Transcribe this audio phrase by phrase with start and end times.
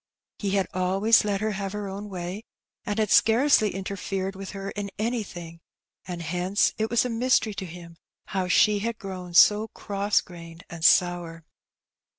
[0.39, 2.43] He had always let her have her own way,
[2.87, 5.59] and had scarcely interfered with her in anything,
[6.07, 7.97] and hence it was a mystery to him
[8.29, 11.45] how she had grown so cross grained and sour.